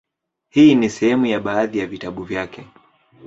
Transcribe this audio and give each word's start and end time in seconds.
Hii 0.49 0.75
ni 0.75 0.89
sehemu 0.89 1.25
ya 1.25 1.39
baadhi 1.39 1.77
ya 1.79 1.87
vitabu 1.87 2.23
vyake; 2.23 2.65